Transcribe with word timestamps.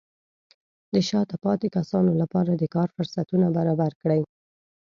د 0.93 0.95
شاته 1.09 1.35
پاتې 1.45 1.67
کسانو 1.77 2.11
لپاره 2.21 2.51
د 2.55 2.63
کار 2.75 2.87
فرصتونه 2.95 3.47
برابر 3.57 3.91
کړئ. 4.01 4.21